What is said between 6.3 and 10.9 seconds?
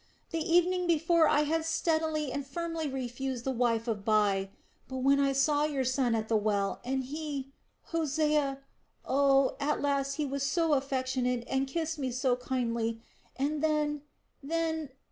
well and he, Hosea.... Oh, at last he was so